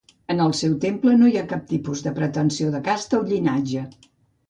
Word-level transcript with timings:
En 0.33 0.39
el 0.45 0.55
seu 0.59 0.73
temple 0.85 1.13
no 1.19 1.29
hi 1.33 1.37
ha 1.41 1.45
cap 1.53 1.69
tipus 1.73 2.03
de 2.09 2.17
pretensió 2.19 2.75
de 2.79 2.85
casta 2.91 3.21
o 3.23 3.25
llinatge. 3.33 3.89